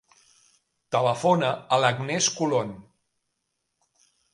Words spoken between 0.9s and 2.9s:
Telefona a l'Agnès Colon.